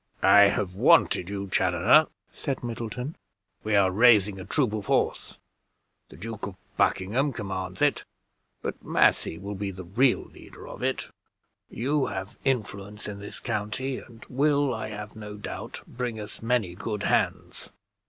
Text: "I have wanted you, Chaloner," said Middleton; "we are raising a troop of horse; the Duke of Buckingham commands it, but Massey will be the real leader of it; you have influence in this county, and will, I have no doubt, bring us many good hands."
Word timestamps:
"I 0.23 0.47
have 0.47 0.73
wanted 0.73 1.29
you, 1.29 1.47
Chaloner," 1.49 2.07
said 2.31 2.63
Middleton; 2.63 3.15
"we 3.63 3.75
are 3.75 3.91
raising 3.91 4.39
a 4.39 4.45
troop 4.45 4.73
of 4.73 4.87
horse; 4.87 5.37
the 6.09 6.17
Duke 6.17 6.47
of 6.47 6.55
Buckingham 6.75 7.31
commands 7.31 7.83
it, 7.83 8.03
but 8.63 8.83
Massey 8.83 9.37
will 9.37 9.53
be 9.53 9.69
the 9.69 9.83
real 9.83 10.23
leader 10.23 10.67
of 10.67 10.81
it; 10.81 11.09
you 11.69 12.07
have 12.07 12.35
influence 12.43 13.07
in 13.07 13.19
this 13.19 13.39
county, 13.39 13.99
and 13.99 14.25
will, 14.27 14.73
I 14.73 14.87
have 14.89 15.15
no 15.15 15.37
doubt, 15.37 15.83
bring 15.87 16.19
us 16.19 16.41
many 16.41 16.73
good 16.73 17.03
hands." 17.03 17.69